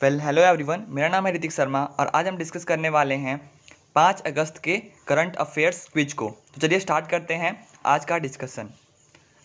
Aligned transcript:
Well 0.00 0.20
hello 0.20 0.42
everyone 0.42 0.84
मेरा 0.88 1.08
नाम 1.08 1.26
है 1.26 1.32
ऋतिक 1.34 1.52
शर्मा 1.52 1.82
और 2.00 2.06
आज 2.14 2.26
हम 2.26 2.36
डिस्कस 2.36 2.64
करने 2.64 2.88
वाले 2.88 3.14
हैं 3.14 3.36
पाँच 3.94 4.20
अगस्त 4.26 4.58
के 4.64 4.76
करंट 5.06 5.36
अफेयर्स 5.36 5.88
क्विज 5.88 6.12
को। 6.12 6.28
तो 6.54 6.60
चलिए 6.60 6.78
स्टार्ट 6.80 7.08
करते 7.10 7.34
हैं 7.34 7.50
आज 7.86 8.04
का 8.04 8.18
डिस्कशन 8.18 8.68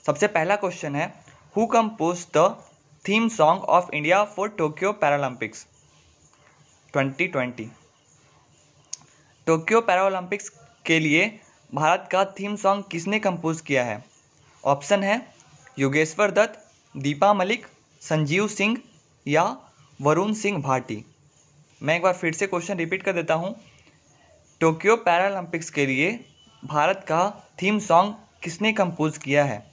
सबसे 0.06 0.28
पहला 0.28 0.56
क्वेश्चन 0.56 0.96
है 0.96 1.08
who 1.56 1.66
compose 1.66 2.26
the 2.38 2.46
theme 3.06 3.28
song 3.30 3.64
of 3.78 3.90
India 3.94 4.24
for 4.36 4.50
Tokyo 4.50 4.92
Paralympics 5.02 5.66
2020 6.94 7.68
Tokyo 9.48 9.82
Paralympics 9.82 10.50
के 10.86 11.00
लिए 11.00 11.28
भारत 11.74 12.08
का 12.12 12.26
थीम 12.40 12.56
सॉन्ग 12.58 12.84
किसने 12.92 13.20
कंपोज 13.20 13.62
किया 13.62 13.86
है? 13.86 14.04
ऑप्शन 14.64 15.04
है, 15.04 15.22
योगेश्वर 15.80 16.32
दत्त, 16.32 16.66
दीपा 16.96 17.34
मलिक, 17.34 17.68
संजीव 18.02 18.48
सिंह 18.52 18.78
या 19.26 19.56
वरुण 20.00 20.34
सिंह 20.34 20.62
भाटी। 20.62 21.04
मैं 21.82 21.96
एक 21.96 22.02
बार 22.02 22.14
फिर 22.14 22.34
से 22.34 22.48
क्वेश्चन 22.48 22.78
रिपीट 22.78 23.04
कर 23.04 23.14
देता 23.14 23.34
हूँ। 23.34 23.56
टोक्यो 24.62 24.96
पैरालंपिक्स 24.96 25.70
के 25.70 25.86
लिए 25.86 26.10
भारत 26.64 27.06
का 27.08 27.50
थीम 27.62 27.80
सॉन्ग 27.80 28.16
किसने 28.44 28.74
कंपोज 28.74 29.18
किया 29.18 29.44
है? 29.44 29.72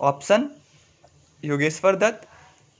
ऑप्शन 0.00 0.48
योगेश्वर 1.44 1.96
दत्त, 1.96 2.28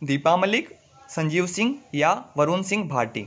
दीपा 0.02 0.36
मलिक, 0.36 0.74
संजीव 1.08 1.46
सिंह 1.46 1.78
या 1.94 2.12
वरुण 2.36 2.62
सिंह 2.62 2.88
भाटी। 2.88 3.26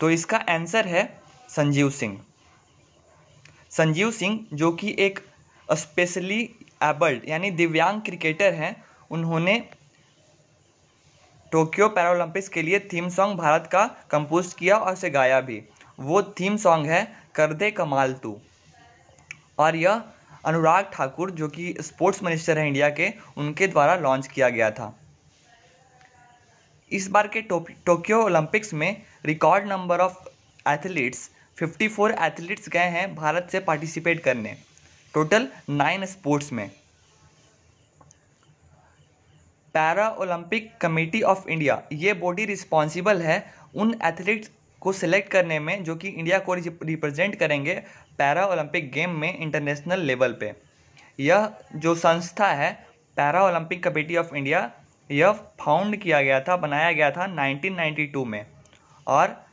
तो 0.00 0.10
इसका 0.10 0.36
आंसर 0.36 0.86
है 0.86 1.04
संजीव 1.48 1.90
सिंह। 1.90 2.20
संजीव 3.70 4.10
सिंह 4.10 4.46
जो 4.52 4.72
कि 4.72 4.96
एक 4.98 5.20
स्पेशली 5.68 6.42
एबल्ड 6.82 7.28
यानी 7.28 7.50
दिव्यांग 7.50 8.00
क्रिकेटर 8.02 8.54
हैं 8.54 8.74
उन्होंने 9.10 9.68
टोक्यो 11.52 11.88
पैरालंपिक्स 11.88 12.48
के 12.48 12.62
लिए 12.62 12.78
थीम 12.92 13.08
सॉन्ग 13.08 13.38
भारत 13.38 13.68
का 13.72 13.84
कंपोज 14.10 14.52
किया 14.52 14.76
और 14.76 14.92
उसे 14.92 15.10
गाया 15.10 15.40
भी। 15.40 15.62
वो 16.00 16.22
थीम 16.22 16.56
सॉन्ग 16.56 16.86
है, 16.86 17.16
कर 17.34 17.52
दे 17.52 17.70
कमाल 17.70 18.14
तू। 18.14 18.40
और 19.58 19.76
यह 19.76 20.02
अनुराग 20.44 20.90
ठाकुर, 20.92 21.30
जो 21.30 21.48
कि 21.48 21.74
स्पोर्ट्स 21.80 22.22
मिनिस्टर 22.22 22.58
हैं 22.58 22.66
इंडिया 22.66 22.90
के, 22.90 23.12
उनके 23.36 23.66
द्वारा 23.66 23.94
लॉन्च 23.94 24.26
किया 24.26 24.48
गया 24.48 24.70
था। 24.70 24.98
इस 26.92 27.08
बार 27.08 27.28
के 27.28 27.40
टोक्यो 27.42 28.22
ओलंपिक्स 28.22 28.74
में 28.74 29.02
record 29.24 29.66
number 29.66 30.00
of 30.00 30.28
athletes 30.68 31.30
54 31.58 32.10
athletes 32.10 32.68
गए 32.68 32.88
हैं 32.90 33.14
भारत 33.14 33.48
से 33.52 33.60
पार्टिसिपेट 33.60 34.20
करने। 34.20 34.56
टोटल 35.14 35.48
नाइन 35.70 36.06
स्पोर्ट्स 36.06 36.52
में। 36.52 36.70
Para 39.76 40.08
Olympic 40.08 40.70
committee 40.80 41.20
of 41.22 41.48
India, 41.48 41.82
ये 41.92 42.12
बॉडी 42.12 42.44
रिस्पॉन्सिबल 42.44 43.20
है 43.22 43.34
उन 43.74 43.94
एथलीट्स 44.04 44.50
को 44.80 44.92
सिलेक्ट 44.92 45.30
करने 45.30 45.58
में 45.58 45.84
जो 45.84 45.96
कि 45.96 46.08
इंडिया 46.08 46.38
को 46.38 46.54
रिप्रेजेंट 46.54 47.34
करेंगे 47.34 47.74
पैरा 48.18 48.46
ओलंपिक 48.46 48.90
गेम 48.92 49.10
में 49.10 49.38
इंटरनेशनल 49.38 50.00
लेवल 50.00 50.32
पे। 50.32 50.52
यह 51.20 51.50
जो 51.74 51.94
संस्था 51.94 52.46
है, 52.46 52.72
para 53.16 53.44
Olympic 53.44 53.82
committee 53.84 54.16
of 54.16 54.34
India, 54.34 54.70
यह 55.10 55.32
फाउंड 55.32 55.96
किया 55.96 56.22
गया 56.22 56.40
था, 56.40 56.56
बनाया 56.56 56.92
गया 56.92 57.10
था 57.10 57.26
1992 57.34 58.24
में। 58.24 58.46
और 59.06 59.44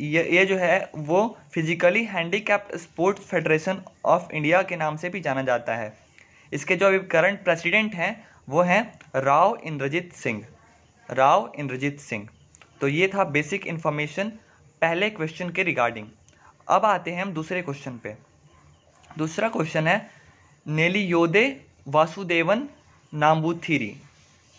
ये 0.00 0.22
ये 0.30 0.44
जो 0.46 0.56
है, 0.56 0.90
वो 0.96 1.38
physically 1.52 2.04
handicapped 2.04 2.76
sports 2.76 3.22
federation 3.22 3.82
of 4.04 4.32
India 4.32 4.62
के 4.62 4.76
नाम 4.76 4.96
से 4.96 5.08
भी 5.08 5.20
जाना 5.20 5.42
जाता 5.42 5.76
है। 5.76 5.92
इसके 6.52 6.76
जो 6.76 6.86
अभी 6.86 6.98
करंट 6.98 7.44
प्रेसिडेंट 7.44 7.94
हैं 7.94 8.35
वो 8.48 8.62
हैं 8.62 9.00
राव 9.16 9.58
इंद्रजीत 9.64 10.12
सिंह। 10.12 10.46
राव 11.10 11.52
इंद्रजीत 11.58 12.00
सिंह। 12.00 12.28
तो 12.80 12.88
ये 12.88 13.08
था 13.08 13.24
बेसिक 13.24 13.66
इन्फॉर्मेशन 13.66 14.28
पहले 14.80 15.10
क्वेश्चन 15.10 15.50
के 15.50 15.62
रिगार्डिंग 15.62 16.06
अब 16.68 16.84
आते 16.84 17.10
हैं 17.10 17.22
हम 17.22 17.32
दूसरे 17.32 17.62
क्वेश्चन 17.62 17.98
पे। 17.98 18.16
दूसरा 19.18 19.48
क्वेश्चन 19.48 19.86
है, 19.86 20.10
नेली 20.66 21.04
योदे 21.04 21.66
वासुदेवन 21.88 22.68
नाम्बूथिरी। 23.14 23.96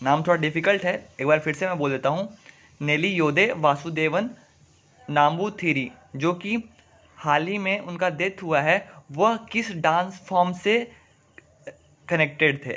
नाम 0.02 0.22
थोड़ा 0.22 0.36
डिफ़िकल्ट 0.36 0.84
है, 0.84 1.08
एक 1.20 1.26
बार 1.26 1.38
फिर 1.38 1.54
से 1.54 1.66
मैं 1.66 1.78
बोल 1.78 1.90
देता 1.90 2.08
हूँ। 2.08 2.38
नेली 2.80 3.08
योदे 3.08 3.52
वासुदेवन 3.56 4.22
नाम्बू 4.22 5.12
नाम्बूथिरी, 5.12 5.90
जो 6.16 6.32
कि 6.32 6.70
हाल 7.16 7.46
ही 7.46 7.58
में 7.58 7.80
उनका 7.80 8.10
डेथ 8.10 8.42
हुआ 8.42 8.60
है, 8.60 8.90
वह 9.12 9.36
किस 9.36 9.72
डांस 9.72 10.26
फॉर्म 10.28 10.52
से 10.52 10.92
कनेक्टेड 12.08 12.64
थे 12.66 12.70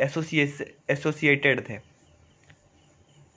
एसोसिएटेड 0.89 1.69
थे। 1.69 1.79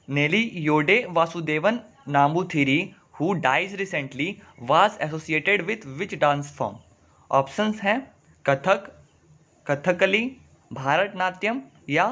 Nelliyode 0.55 0.97
Vasudevan 1.09 1.81
Namboodiri 2.09 2.79
who 3.21 3.33
dies 3.41 3.75
recently 3.75 4.27
was 4.63 4.99
associated 5.01 5.63
with 5.63 5.87
which 5.99 6.15
dance 6.15 6.53
form 6.57 6.77
options 7.31 7.81
हैं, 7.81 8.01
कथक, 8.45 8.91
कथकली, 9.67 10.37
भारतनाट्यम 10.73 11.63
या 11.91 12.05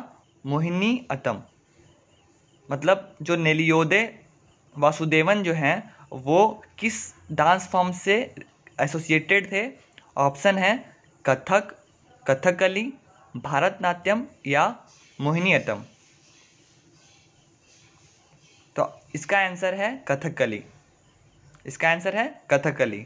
मोहिनी 0.46 1.06
अतम। 1.10 1.42
मतलब 2.70 3.16
जो 3.22 3.36
नेलियोदे 3.36 4.02
वासुदेवन 4.78 5.42
जो 5.42 5.52
हैं, 5.52 5.94
वो 6.12 6.64
किस 6.78 6.94
डांस 7.32 7.68
फॉर्म 7.68 7.92
से 7.92 8.34
एसोसिएटेड 8.80 9.52
थे? 9.52 9.62
ऑप्शन 10.16 10.58
है, 10.58 10.72
कथक, 11.24 11.74
कथकली 12.26 12.92
भारतनाट्यम 13.34 14.24
या 14.46 14.64
मोहिनीअट्टम 15.18 15.82
तो 18.76 18.86
इसका 19.14 19.38
आंसर 19.38 19.74
है 19.74 19.92
कथकली। 20.08 20.62
इसका 21.66 21.90
आंसर 21.90 22.16
है 22.16 22.26
कथकली। 22.50 23.04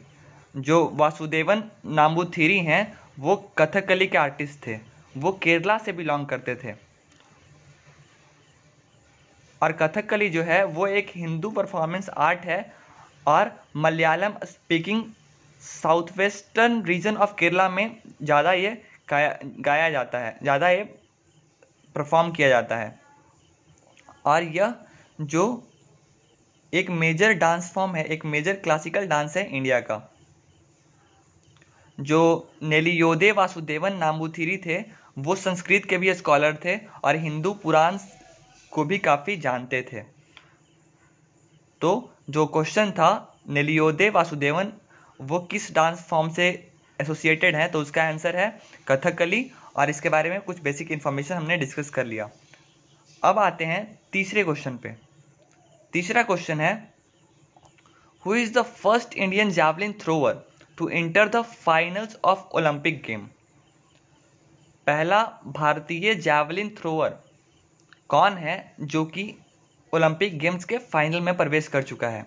जो 0.55 0.87
वासुदेवन 0.93 1.63
नाम्बूथिरी 1.85 2.57
हैं, 2.59 2.97
वो 3.19 3.35
कथकली 3.57 4.07
के 4.07 4.17
आर्टिस्ट 4.17 4.65
थे। 4.67 4.77
वो 5.15 5.31
केरला 5.43 5.77
से 5.77 5.91
बिलोंग 5.91 6.25
करते 6.27 6.55
थे। 6.55 6.73
और 9.61 9.71
कथकली 9.71 10.29
जो 10.29 10.43
है, 10.43 10.63
वो 10.65 10.87
एक 10.87 11.11
हिंदू 11.15 11.49
परफॉर्मेंस 11.51 12.09
आर्ट 12.09 12.45
है 12.45 12.59
और 13.27 13.51
Malayalam 13.75 14.33
speaking 14.45 15.03
south 15.61 16.17
western 16.17 16.81
region 16.83 17.17
of 17.17 17.33
Kerala 17.35 17.69
में 17.69 17.97
ज़्यादा 18.23 18.53
ये 18.53 18.81
गाया 19.07 19.37
गाया 19.61 19.89
जाता 19.89 20.19
है। 20.19 20.37
ज़्यादा 20.41 20.69
ये 20.69 20.83
परफॉर्म 21.95 22.31
किया 22.31 22.49
जाता 22.49 22.77
है। 22.77 22.99
और 24.25 24.43
यह 24.43 24.73
जो 25.23 25.43
एक 26.73 26.89
मेजर 26.91 27.33
डांस 27.35 27.71
फॉर्म 27.73 27.95
है, 27.95 28.03
एक 28.05 28.25
मेजर 28.25 28.55
क्लासिकल 28.55 29.07
डांस 29.07 29.37
है 29.37 29.45
इंडिया 29.47 29.79
का, 29.81 29.97
जो 31.97 32.51
नेलियोदे 32.63 33.31
वासुदेवन 33.31 33.95
नाम्बूथिरी 33.97 34.57
थे, 34.57 34.77
वो 35.17 35.35
संस्कृत 35.37 35.85
के 35.85 35.97
भी 35.97 36.13
स्कॉलर 36.13 36.57
थे 36.65 36.75
और 37.03 37.15
हिंदू 37.17 37.53
पुराण 37.53 37.97
को 38.71 38.83
भी 38.83 38.97
काफ़ी 38.99 39.37
जानते 39.37 39.81
थे। 39.83 40.01
तो 41.81 41.91
जो 42.29 42.45
क्वेश्चन 42.47 42.91
था 42.91 43.09
नेलियोदे 43.49 44.09
वासुदेवन 44.09 44.71
वो 45.19 45.39
किस 45.51 45.73
डांस 45.73 46.05
फॉर्म 46.07 46.29
से 46.29 46.47
एसोसिएटेड 46.99 47.55
है 47.55 47.67
तो 47.67 47.81
उसका 47.81 48.03
आंसर 48.03 48.35
है 48.35 48.49
कथकली 48.87 49.45
और 49.75 49.89
इसके 49.89 50.09
बारे 50.09 50.29
में 50.29 50.39
कुछ 50.41 50.59
बेसिक 50.61 50.91
इन्फॉर्मेशन 50.91 51.35
हमने 51.35 51.57
डिस्कस 51.57 51.89
कर 51.89 52.05
लिया। 52.05 52.29
अब 53.23 53.39
आते 53.39 53.65
हैं 53.65 53.99
तीसरे 54.11 54.43
क्वेश्चन 54.43 54.77
पे। 54.77 54.95
तीसरा 55.93 56.23
क्वेश्चन 56.23 56.61
है 56.61 56.73
who 58.25 58.35
is 58.35 58.53
the 58.53 58.61
first 58.61 59.13
Indian 59.15 59.51
javelin 59.51 59.93
thrower 60.01 60.43
to 60.77 60.89
enter 60.89 61.27
the 61.29 61.41
finals 61.41 62.17
of 62.25 62.39
Olympic 62.57 63.01
game 63.03 63.27
पहला 64.87 65.23
भारतीय 65.45 66.13
जैवलिन 66.15 66.69
थ्रोवर 66.77 67.17
कौन 68.09 68.37
है 68.37 68.55
जो 68.81 69.03
कि 69.05 69.33
ओलंपिक 69.93 70.37
गेम्स 70.39 70.65
के 70.65 70.77
फाइनल 70.77 71.21
में 71.21 71.35
प्रवेश 71.37 71.67
कर 71.67 71.83
चुका 71.83 72.09
है? 72.09 72.25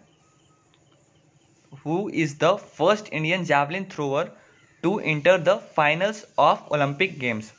Who 1.87 2.09
is 2.15 2.37
the 2.39 2.55
first 2.79 3.09
Indian 3.09 3.44
javelin 3.44 3.85
thrower 3.93 4.37
to 4.82 4.99
enter 5.00 5.38
the 5.38 5.55
finals 5.77 6.25
of 6.38 6.61
Olympic 6.73 7.19
games 7.19 7.53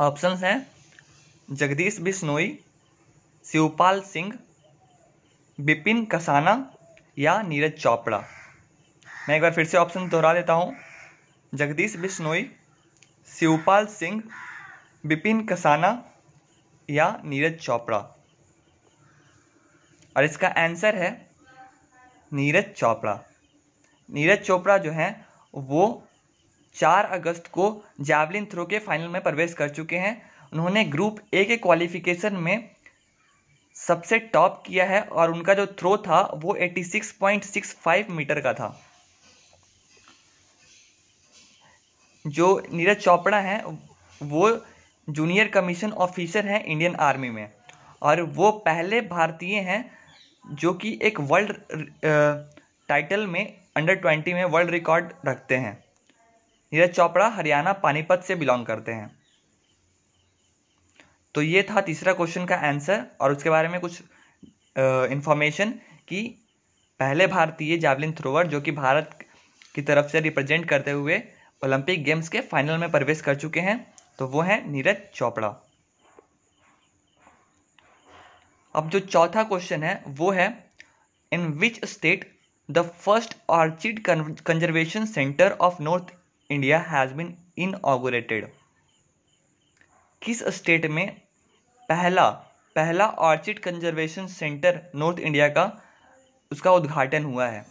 options 0.00 0.42
हैं 0.42 0.66
जगदीश 1.52 1.98
बिश्नोई 2.00 2.58
शिवपाल 3.44 4.00
सिंह 4.02 4.32
बिपिन 5.60 6.04
कसाना 6.04 6.54
या 7.18 7.40
नीरज 7.42 7.72
चोपड़ा 7.72 8.18
मैं 9.28 9.36
एक 9.36 9.42
बार 9.42 9.52
फिर 9.54 9.64
से 9.64 9.78
ऑप्शन 9.78 10.08
दोहरा 10.08 10.32
देता 10.34 10.52
हूँ. 10.52 10.76
जगदीश 11.54 11.96
बिश्नोई 11.96 12.50
शिवपाल 13.28 13.86
सिंह 13.86 14.22
बिपिन 15.06 15.46
कसाना 15.46 15.90
या 16.90 17.08
नीरज 17.24 17.58
चोपड़ा 17.58 17.98
और 20.16 20.24
इसका 20.24 20.48
आंसर 20.48 20.96
है 20.96 21.10
नीरज 22.32 22.72
चोपड़ा 22.76 23.18
नीरज 24.08 24.38
चोपड़ा 24.38 24.78
जो 24.78 24.92
हैं, 24.92 25.26
वो 25.54 26.06
चार 26.74 27.04
अगस्त 27.04 27.46
को 27.46 27.84
जैवलिन 28.00 28.46
थ्रो 28.46 28.64
के 28.66 28.78
फाइनल 28.78 29.08
में 29.08 29.22
प्रवेश 29.22 29.54
कर 29.54 29.68
चुके 29.68 29.96
हैं। 29.96 30.30
उन्होंने 30.52 30.84
ग्रुप 30.84 31.20
ए 31.34 31.44
के 31.44 31.56
क्वालिफिकेशन 31.56 32.34
में 32.34 32.70
सबसे 33.74 34.18
टॉप 34.18 34.62
किया 34.66 34.84
है 34.84 35.02
और 35.02 35.32
उनका 35.32 35.54
जो 35.54 35.66
थ्रो 35.66 35.96
था, 35.96 36.30
वो 36.34 36.56
86.65 36.56 38.10
मीटर 38.10 38.40
का 38.40 38.52
था। 38.52 38.80
जो 42.26 42.66
नीरज 42.72 42.96
चोपड़ा 42.96 43.40
हैं, 43.40 43.78
वो 44.22 44.66
जूनियर 45.10 45.48
कमीशन 45.48 45.92
ऑफिसर 45.92 46.46
हैं 46.46 46.64
इंडियन 46.64 46.94
आर्मी 46.94 47.30
में। 47.30 47.52
और 48.02 48.22
वो 48.22 48.50
पहले 48.50 49.00
भारतीय 49.00 49.60
हैं, 49.60 49.90
जो 50.52 50.72
कि 50.74 50.98
एक 51.02 51.20
वर्ल्ड 51.20 51.56
टाइटल 52.88 53.26
में 53.26 53.60
अंडर 53.76 53.94
ट्वेंटी 53.94 54.34
में 54.34 54.44
वर्ल्ड 54.44 54.70
रिकॉर्ड 54.70 55.12
रखते 55.26 55.56
हैं। 55.56 55.89
नीरज 56.72 56.90
चोपड़ा 56.94 57.28
हरियाणा 57.28 57.72
पानीपत 57.82 58.22
से 58.26 58.34
बिलोंग 58.34 58.66
करते 58.66 58.92
हैं। 58.92 59.10
तो 61.34 61.42
ये 61.42 61.62
था 61.62 61.80
तीसरा 61.80 62.12
क्वेश्चन 62.12 62.44
का 62.46 62.56
आंसर 62.68 63.04
और 63.20 63.32
उसके 63.32 63.50
बारे 63.50 63.68
में 63.68 63.80
कुछ 63.80 64.02
इंफॉर्मेशन 65.12 65.70
कि 66.08 66.22
पहले 67.00 67.26
भारतीय 67.26 67.76
जावलिन 67.78 68.12
थ्रोवर 68.12 68.46
जो 68.46 68.60
कि 68.60 68.72
भारत 68.72 69.18
की 69.74 69.82
तरफ़ 69.82 70.06
से 70.06 70.20
रिप्रेजेंट 70.20 70.68
करते 70.68 70.90
हुए 70.90 71.22
ओलंपिक 71.62 72.04
गेम्स 72.04 72.28
के 72.28 72.40
फाइनल 72.40 72.78
में 72.78 72.90
प्रवेश 72.90 73.20
कर 73.20 73.34
चुके 73.36 73.60
हैं 73.60 73.78
तो 74.18 74.26
वो 74.26 74.40
हैं 74.42 74.66
नीरज 74.66 74.96
चोपड़ा। 75.14 75.48
अब 78.74 78.88
जो 78.90 79.00
चौथा 79.00 79.42
क्वेश्चन 79.42 79.82
है, 79.82 80.02
वो 80.08 80.30
है 80.30 80.72
in 81.32 81.46
which 81.52 81.84
state 81.84 82.30
the 82.68 82.82
first 82.82 83.36
orchid 83.50 84.02
conservation 84.06 85.06
centre 85.06 85.56
of 85.60 85.82
north 85.82 86.14
India 86.50 86.78
has 86.78 87.12
been 87.14 87.36
inaugurated 87.58 88.52
किस 90.22 90.42
स्टेट 90.44 90.86
में 90.86 91.20
पहला 91.88 92.30
पहला 92.76 93.06
orchid 93.06 93.58
conservation 93.58 94.26
centre 94.26 94.80
north 94.94 95.18
India 95.18 95.48
का, 95.48 95.82
उसका 96.52 96.72
उद्घाटन 96.72 97.24
हुआ 97.24 97.46
है? 97.46 97.66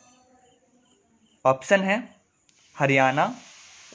ऑप्शन 1.45 1.81
है, 1.81 2.15
हरियाणा, 2.79 3.35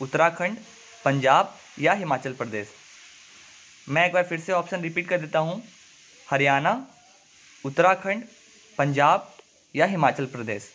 उत्तराखंड, 0.02 0.58
पंजाब 1.04 1.54
या 1.80 1.92
हिमाचल 1.92 2.32
प्रदेश। 2.32 2.68
मैं 3.88 4.06
एक 4.06 4.12
बार 4.12 4.24
फिर 4.24 4.40
से 4.40 4.52
ऑप्शन 4.52 4.80
रिपीट 4.80 5.08
कर 5.08 5.20
देता 5.20 5.38
हूँ। 5.38 5.62
हरियाणा, 6.30 6.86
उत्तराखंड, 7.64 8.24
पंजाब 8.78 9.32
या 9.74 9.86
हिमाचल 9.86 10.26
प्रदेश। 10.26 10.70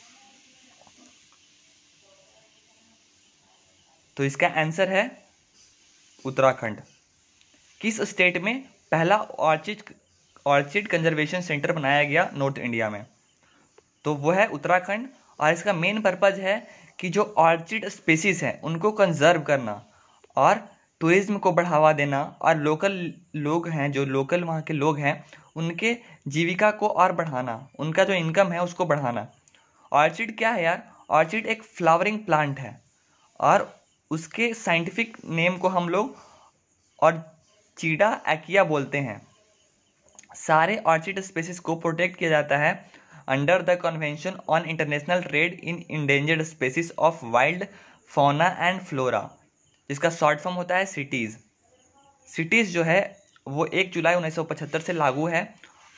तो 4.19 4.25
इसका 4.25 4.47
आंसर 4.57 4.89
है 4.89 5.01
उत्तराखंड। 6.25 6.79
किस 7.81 7.99
स्टेट 8.01 8.37
में 8.37 8.59
पहला 8.91 9.17
ऑर्चिड 9.17 9.81
ऑर्चिड 10.45 10.87
कंजर्वेशन 10.87 11.41
सेंटर 11.41 11.71
बनाया 11.71 12.03
गया 12.03 12.29
नॉर्थ 12.33 12.57
इंडिया 12.57 12.89
में? 12.89 13.05
तो 14.05 14.13
वो 14.15 14.31
है 14.31 14.47
उत्तराखंड 14.47 15.07
और 15.39 15.53
इसका 15.53 15.73
मेन 15.73 16.01
पर्पज़ 16.01 16.41
है 16.41 16.57
कि 16.99 17.09
जो 17.09 17.23
ऑर्चिड 17.37 17.87
स्पेसीज 17.89 18.43
हैं, 18.43 18.61
उनको 18.61 18.91
कंजर्व 18.91 19.41
करना 19.41 19.81
और 20.37 20.67
टूरिज़्म 21.01 21.37
को 21.37 21.51
बढ़ावा 21.51 21.93
देना 21.93 22.23
और 22.41 22.57
लोकल 22.57 23.01
लोग 23.37 23.69
हैं, 23.69 23.91
जो 23.91 24.05
लोकल 24.05 24.43
वहाँ 24.43 24.61
के 24.61 24.73
लोग 24.73 24.99
हैं, 24.99 25.25
उनके 25.55 25.97
जीविका 26.27 26.71
को 26.71 26.87
और 26.87 27.11
बढ़ाना, 27.13 27.67
उनका 27.79 28.03
जो 28.03 28.13
इनकम 28.13 28.51
है 28.51 28.63
उसको 28.63 28.85
बढ़ाना। 28.85 29.27
ऑर्चिड 29.91 30.37
क्या 30.37 30.51
है 30.51 30.63
यार? 30.63 30.87
ऑर्चिड 31.09 31.45
एक 31.45 31.63
फ्लावरिंग 31.63 32.19
प्लांट 32.19 32.59
है 32.59 32.79
और 33.39 33.78
उसके 34.11 34.53
साइंटिफिक 34.53 35.17
नेम 35.25 35.57
को 35.57 35.67
हम 35.67 35.89
लोग 35.89 36.15
और 37.01 37.23
चीडा 37.77 38.09
एक्या 38.29 38.63
बोलते 38.63 38.97
हैं। 38.97 39.21
सारे 40.35 40.77
ऑर्चिड 40.87 41.19
स्पेसिस 41.19 41.59
को 41.59 41.75
प्रोटेक्ट 41.75 42.17
किया 42.19 42.29
जाता 42.29 42.57
है 42.57 42.73
under 43.27 43.61
the 43.61 43.77
convention 43.81 44.39
on 44.49 44.65
international 44.65 45.21
trade 45.21 45.59
in 45.63 45.83
endangered 45.91 46.43
species 46.43 46.91
of 46.99 47.25
wild 47.25 47.65
fauna 48.11 48.47
and 48.59 48.81
flora 48.81 49.29
जिसका 49.89 50.09
शॉर्ट 50.09 50.39
फॉर्म 50.39 50.57
होता 50.57 50.77
है 50.77 50.85
सिटीज़ 50.85 51.37
सिटीज़ 52.29 52.71
जो 52.71 52.83
है, 52.83 52.99
वो 53.47 53.65
एक 53.65 53.91
जुलाई 53.91 54.15
उन्नीस 54.15 54.35
सौ 54.35 54.43
पचहत्तर 54.43 54.79
से 54.79 54.93
लागू 54.93 55.27
है 55.27 55.41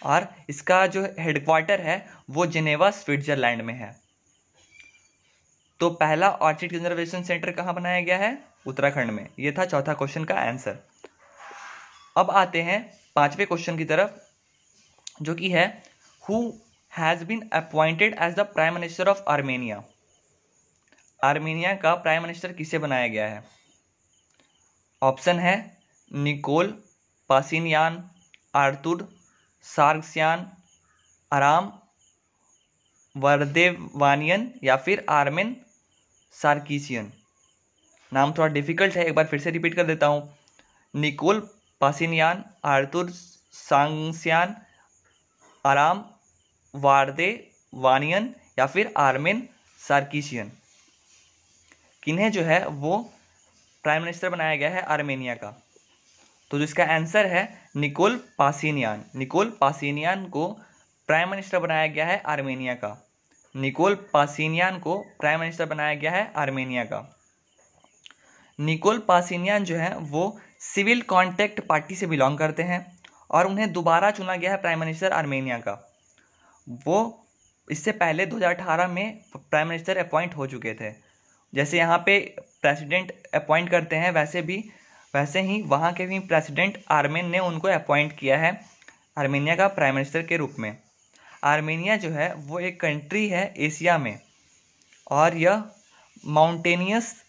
और 0.02 0.28
इसका 0.50 0.86
जो 0.88 1.04
हेडक्वार्टर 1.20 1.82
है, 1.82 2.06
वो 2.30 2.46
जेनेवा 2.46 2.90
स्विट्जरलैंड 2.92 3.62
में 3.62 3.74
है। 3.74 3.96
तो 5.82 5.90
पहला 5.92 6.30
ऑर्चिड 6.48 6.72
कंजर्वेशन 6.72 7.24
सेंटर 7.24 7.52
कहाँ 7.52 7.74
बनाया 7.74 8.02
गया 8.02 8.18
है? 8.18 8.38
उत्तराखंड 8.68 9.12
में। 9.12 9.28
ये 9.40 9.52
था 9.52 9.64
चौथा 9.66 9.94
क्वेश्चन 9.94 10.24
का 10.24 10.36
आंसर 10.40 10.78
अब 12.16 12.32
आते 12.32 12.62
हैं 12.62 12.80
पाँचवें 13.16 13.46
क्वेश्चन 13.48 13.78
की 13.78 13.86
तरफ़, 13.86 14.12
जो 15.22 15.34
कि 15.36 15.50
है 15.50 15.66
who 16.24 16.42
has 16.92 17.24
been 17.26 17.50
appointed 17.54 18.16
as 18.22 18.36
the 18.36 18.46
prime 18.54 18.74
minister 18.74 19.08
of 19.08 19.24
Armenia 19.30 19.82
Armenia 21.20 21.74
का 21.76 21.94
प्राइम 21.96 22.22
मिनिस्टर 22.22 22.54
किसे 22.54 22.80
बनाया 22.80 23.08
गया 23.08 23.28
है? 23.28 23.44
ऑप्शन 25.02 25.40
है 25.40 25.56
निकोल 26.12 26.68
पासिनियान 27.30 28.04
आर्तुर 28.56 29.08
सार्गसियान 29.66 30.48
आराम 31.32 31.74
वर्देवानियन 33.16 34.52
या 34.64 34.76
फिर 34.78 35.06
आर्मेन 35.10 35.56
सार्किसियन। 36.34 37.12
नाम 38.14 38.34
थोड़ा 38.34 38.48
डिफ़िकल्ट 38.48 38.96
है, 38.96 39.06
एक 39.06 39.16
बार 39.16 39.26
फिर 39.26 39.40
से 39.40 39.52
रिपीट 39.52 39.76
कर 39.76 39.84
देता 39.84 40.08
हूँ। 40.08 40.38
निकोल 40.96 41.50
पासिनियान, 41.82 42.44
आर्तुर 42.66 43.10
सांगसियान, 43.54 44.56
आराम 45.66 46.06
वार्दे, 46.76 47.52
वानियन 47.74 48.36
या 48.60 48.66
फिर 48.66 48.94
आर्मेन 48.98 49.48
सार्किशियन 49.88 50.52
किन्हें 52.04 52.32
जो 52.32 52.42
है, 52.42 52.66
वो 52.68 53.14
प्राइम 53.84 54.02
मिनिस्टर 54.02 54.30
बनाया 54.30 54.56
गया 54.56 54.70
है 54.70 54.82
आर्मेनिया 54.82 55.36
का। 55.36 55.64
तो 56.52 56.60
जिसका 56.60 56.84
आंसर 56.84 57.26
है, 57.26 57.70
निकोल 57.76 58.26
पासिनियान। 58.38 59.04
निकोल 59.16 59.58
पासिनियान 59.62 60.26
को 60.30 60.48
प्राइम 61.08 61.30
मिनिस्टर 61.30 61.60
बनाया 61.60 61.88
गया 61.88 62.06
है 62.06 62.20
आर्मेनिया 62.20 62.74
का। 62.74 63.11
निकोल 63.56 63.96
पासिनियान 64.14 64.80
को 64.80 64.98
प्राइम 65.20 65.40
मिनिस्टर 65.40 65.66
बनाया 65.66 65.94
गया 65.94 66.12
है 66.12 66.32
आर्मेनिया 66.36 66.84
का। 66.84 67.18
निकोल 68.60 69.00
पासिनियान 69.00 69.64
जो 69.64 69.76
है, 69.76 69.98
वो 69.98 70.40
सिविल 70.60 71.02
कॉन्टेक्ट 71.02 71.60
पार्टी 71.60 71.96
से 71.96 72.08
बिलोंग 72.08 72.38
करते 72.38 72.64
हैं 72.64 73.00
और 73.32 73.48
उन्हें 73.48 73.72
दोबारा 73.74 74.12
चुना 74.12 74.36
गया 74.36 74.52
है 74.52 74.58
प्राइम 74.58 74.80
मिनिस्टर 74.80 75.12
आर्मेनिया 75.12 75.58
का। 75.58 75.98
वो 76.86 77.26
इससे 77.72 77.92
पहले 77.92 78.26
2018 78.26 78.88
में 78.88 79.20
प्राइम 79.38 79.68
मिनिस्टर 79.68 79.98
अपॉइंट 79.98 80.36
हो 80.38 80.48
चुके 80.48 80.74
थे। 80.74 80.94
जैसे 81.54 81.78
यहाँ 81.78 81.98
पे 81.98 82.20
प्रेसिडेंट 82.62 83.14
अपॉइंट 83.34 83.70
करते 83.70 83.96
हैं, 83.96 84.12
वैसे 84.12 84.42
भी, 84.42 84.64
वैसे 85.14 85.42
ही 85.42 85.62
वहाँ 85.62 85.94
के 85.94 86.06
भी 86.06 86.20
प्रेसिडेंट 86.20 86.84
आर्मेन 86.92 87.26
ने 87.26 87.40
उनको 87.40 87.68
अपॉइंट 87.68 88.18
किया 88.18 88.38
है 88.38 88.62
आर्मेनिया 89.18 89.56
का 89.56 89.68
प्राइम 89.68 89.96
मिनिस्टर 89.96 90.24
के 90.24 90.38
रूप 90.38 90.56
में। 90.60 90.78
आर्मेनिया 91.44 91.96
जो 91.96 92.10
है, 92.10 92.34
वो 92.34 92.60
एक 92.60 92.82
कंट्री 92.82 93.30
है 93.30 93.54
एशिया 93.58 93.98
में। 93.98 94.20
और 95.12 95.38
यह 95.38 95.64
माउंटेनियस 96.26 97.24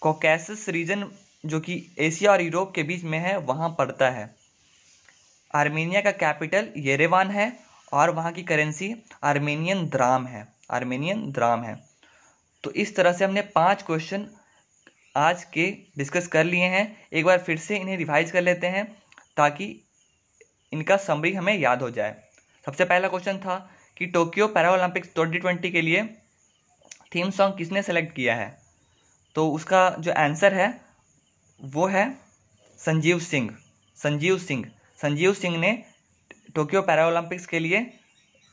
कोकैसस 0.00 0.68
रीजन 0.68 1.12
जो 1.46 1.60
कि 1.60 1.90
एशिया 1.98 2.32
और 2.32 2.42
यूरोप 2.42 2.74
के 2.74 2.82
बीच 2.82 3.04
में 3.04 3.18
है, 3.18 3.36
वहाँ 3.36 3.74
पड़ता 3.78 4.10
है। 4.10 4.34
आर्मेनिया 5.54 6.00
का 6.00 6.10
कैपिटल 6.10 6.68
येरेवान 6.76 7.30
है 7.30 7.60
और 7.92 8.10
वहाँ 8.10 8.32
की 8.32 8.42
करेंसी 8.42 8.94
आर्मेनियन 9.24 9.88
द्राम 9.88 10.26
है। 10.26 10.48
आर्मेनियन 10.70 11.32
द्राम 11.32 11.64
है। 11.64 11.84
तो 12.64 12.70
इस 12.70 12.96
तरह 12.96 13.12
से 13.12 13.24
हमने 13.24 13.42
पाँच 13.42 13.82
क्वेश्चन 13.82 14.28
आज 15.16 15.44
के 15.44 15.76
डिस्कस 15.98 16.26
कर 16.26 16.44
लिए 16.44 16.64
हैं। 16.64 17.08
एक 17.12 17.24
बार 17.24 17.38
फिर 17.38 17.58
से 17.58 17.76
इन्हें 17.76 17.96
रिवाइज 17.96 18.30
कर 18.30 18.42
लेते 18.42 18.66
हैं 18.66 19.02
ताकि 19.36 19.80
इनका 20.72 20.96
समरी 20.96 21.32
हमें 21.32 21.58
याद 21.58 21.82
हो 21.82 21.90
जाए। 21.90 22.23
सबसे 22.66 22.84
पहला 22.84 23.08
क्वेश्चन 23.08 23.38
था 23.38 23.70
कि 23.96 24.06
Tokyo 24.06 24.48
para 24.48 24.72
Olympics 24.72 25.14
twenty 25.14 25.38
twenty 25.38 25.70
के 25.70 25.80
लिए 25.82 26.04
थीम 27.14 27.30
सॉन्ग 27.30 27.56
किसने 27.58 27.82
सेलेक्ट 27.82 28.16
किया 28.16 28.36
है? 28.36 28.62
तो 29.34 29.50
उसका 29.50 29.90
जो 29.90 30.12
आंसर 30.12 30.54
है, 30.54 30.80
वो 31.60 31.86
है 31.86 32.18
संजीव 32.78 33.18
सिंह। 33.18 33.56
संजीव 33.96 34.38
सिंह। 34.38 34.70
संजीव 35.02 35.34
सिंह 35.34 35.58
ने 35.58 35.84
टोक्यो 36.54 36.82
पैरा 36.82 37.06
ओलंपिक्स 37.08 37.46
के 37.46 37.58
लिए 37.58 37.98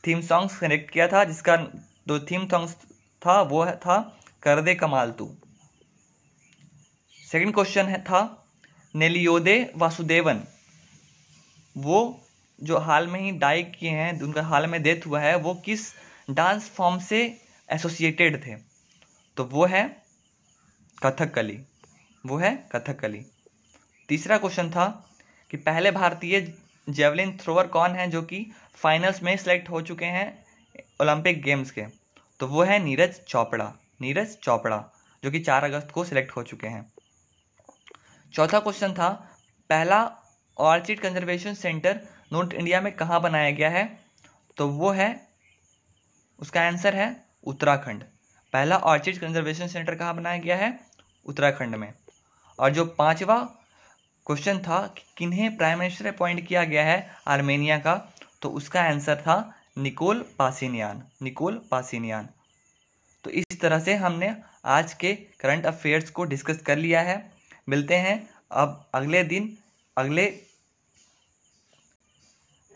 थीम 0.06 0.20
सॉन्ग 0.20 0.50
सेलेक्ट 0.50 0.90
किया 0.90 1.08
था, 1.08 1.24
जिसका 1.24 1.56
दो 2.08 2.18
थीम 2.18 2.48
सॉन्ग्स 2.48 2.74
था, 3.26 3.42
वो 3.42 3.66
था 3.66 4.18
कर 4.42 4.60
दे 4.60 4.74
कमाल 4.74 5.12
तू। 5.12 5.36
सेकंड 7.30 7.54
क्वेश्चन 7.54 7.86
है 7.86 8.04
था 8.04 8.46
नेलियोदे 8.94 9.72
वासुदेवन। 9.76 10.44
वो 11.76 12.26
जो 12.60 12.78
हाल 12.78 13.06
में 13.06 13.20
ही 13.20 13.30
डाई 13.30 13.62
किए 13.62 13.90
हैं 13.90 14.20
उनका 14.22 14.42
हाल 14.42 14.66
में 14.66 14.82
डेथ 14.82 15.06
हुआ 15.06 15.20
है, 15.20 15.36
वो 15.36 15.54
किस 15.54 15.94
डांस 16.30 16.68
फॉर्म 16.70 16.98
से 16.98 17.40
एसोसिएटेड 17.70 18.46
थे? 18.46 18.56
तो 19.36 19.44
वो 19.44 19.66
है 19.66 20.02
कथकली 21.02 21.60
वो 22.26 22.36
है 22.36 22.68
कथकली 22.72 23.26
तीसरा 24.08 24.38
क्वेश्चन 24.38 24.70
था 24.70 24.86
कि 25.50 25.56
पहले 25.56 25.90
भारतीय 25.90 26.54
जेवलिन 26.88 27.36
थ्रोअर 27.36 27.66
कौन 27.66 27.90
है 27.90 28.10
जो 28.10 28.22
कि 28.22 28.46
फाइनल्स 28.74 29.22
में 29.22 29.36
सेलेक्ट 29.36 29.70
हो 29.70 29.82
चुके 29.82 30.04
हैं 30.04 30.44
ओलंपिक 31.00 31.42
गेम्स 31.42 31.70
के? 31.70 31.84
तो 32.40 32.46
वो 32.46 32.62
है 32.62 32.78
नीरज 32.78 33.20
चोपड़ा। 33.28 33.72
नीरज 34.00 34.36
चोपड़ा, 34.36 34.84
जो 35.24 35.30
कि 35.30 35.40
चार 35.40 35.64
अगस्त 35.64 35.90
को 35.90 36.04
सिलेक्ट 36.04 36.36
हो 36.36 36.42
चुके 36.42 36.66
हैं। 36.66 36.92
चौथा 38.34 38.58
क्वेश्चन 38.60 38.92
था, 38.92 39.08
पहला 39.70 40.00
orchid 40.58 41.00
conservation 41.00 41.54
centre 41.54 42.00
north 42.32 42.52
India 42.52 42.80
में 42.80 42.92
कहाँ 42.92 43.20
बनाया 43.20 43.50
गया 43.50 43.68
है? 43.70 43.84
तो 44.56 44.68
वो 44.68 44.90
है, 44.90 45.08
उसका 46.38 46.62
आंसर 46.62 46.94
है 46.94 47.24
उत्तराखंड। 47.44 48.02
पहला 48.52 48.76
ऑर्चिड 48.76 49.18
कंजर्वेशन 49.18 49.66
सेंटर 49.66 49.94
कहाँ 49.94 50.14
बनाया 50.16 50.38
गया 50.38 50.56
है? 50.56 50.78
उत्तराखंड 51.26 51.74
में। 51.74 51.92
और 52.58 52.70
जो 52.70 52.84
पांचवा 52.84 53.36
क्वेश्चन 54.26 54.58
था 54.58 54.80
कि 54.88 55.02
किन्हें 55.16 55.56
प्राइम 55.56 55.78
मिनिस्टर 55.78 56.06
अपॉइंट 56.06 56.46
किया 56.46 56.64
गया 56.64 56.84
है 56.84 57.10
आर्मेनिया 57.26 57.78
का 57.78 57.94
तो 58.42 58.48
उसका 58.50 58.82
आंसर 58.82 59.16
था 59.16 59.36
निकोल 59.78 60.24
पासिनियान 60.38 61.02
निकोल 61.22 61.60
पासिनियान। 61.70 62.28
तो 63.24 63.30
इस 63.30 63.60
तरह 63.60 63.80
से 63.80 63.94
हमने 63.94 64.34
आज 64.64 64.94
के 64.94 65.14
करंट 65.40 65.66
अफेयर्स 65.66 66.10
को 66.10 66.24
डिस्कस 66.24 66.62
कर 66.62 66.78
लिया 66.78 67.00
है। 67.00 67.16
मिलते 67.68 67.96
हैं 67.96 68.16
अब 68.52 68.84
अगले 68.94 69.22
दिन, 69.24 69.56
अगले 69.96 70.26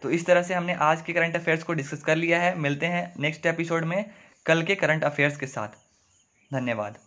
तो 0.03 0.11
इस 0.11 0.27
तरह 0.27 0.43
से 0.43 0.55
हमने 0.55 0.75
आज 0.75 1.03
के 1.03 1.13
करंट 1.13 1.37
अफेयर्स 1.37 1.63
को 1.63 1.73
डिस्कस 1.73 2.03
कर 2.03 2.17
लिया 2.17 2.41
है। 2.43 2.55
मिलते 2.59 2.87
हैं 2.87 3.13
नेक्स्ट 3.19 3.47
एपिसोड 3.47 3.85
में 3.85 4.05
कल 4.47 4.63
के 4.63 4.75
करंट 4.75 5.05
अफेयर्स 5.05 5.37
के 5.37 5.47
साथ। 5.47 5.69
धन्यवाद। 6.51 6.99